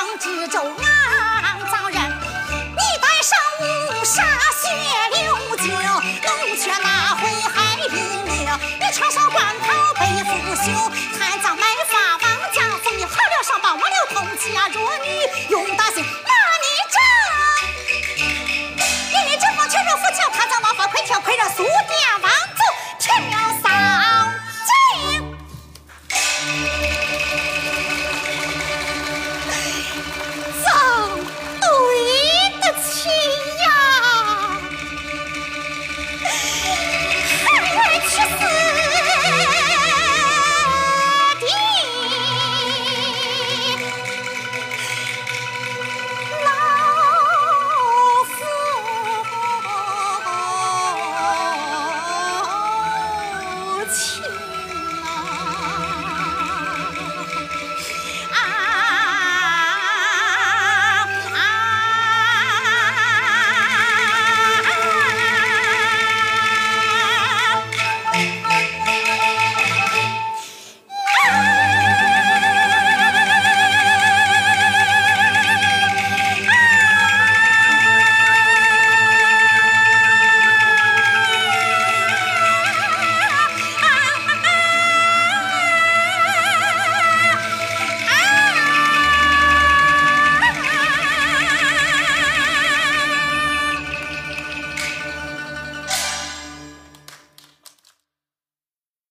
[0.00, 1.39] 往直走啊